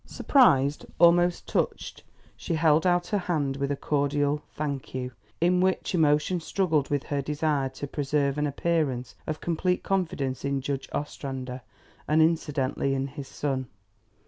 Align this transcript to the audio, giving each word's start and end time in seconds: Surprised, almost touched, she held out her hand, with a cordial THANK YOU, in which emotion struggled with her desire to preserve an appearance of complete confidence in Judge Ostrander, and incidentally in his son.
Surprised, 0.03 0.83
almost 0.97 1.47
touched, 1.47 2.01
she 2.35 2.55
held 2.55 2.87
out 2.87 3.05
her 3.05 3.19
hand, 3.19 3.55
with 3.57 3.69
a 3.69 3.75
cordial 3.75 4.41
THANK 4.55 4.95
YOU, 4.95 5.11
in 5.39 5.61
which 5.61 5.93
emotion 5.93 6.39
struggled 6.39 6.89
with 6.89 7.03
her 7.03 7.21
desire 7.21 7.69
to 7.69 7.85
preserve 7.85 8.39
an 8.39 8.47
appearance 8.47 9.13
of 9.27 9.41
complete 9.41 9.83
confidence 9.83 10.43
in 10.43 10.59
Judge 10.59 10.89
Ostrander, 10.91 11.61
and 12.07 12.19
incidentally 12.19 12.95
in 12.95 13.09
his 13.09 13.27
son. 13.27 13.67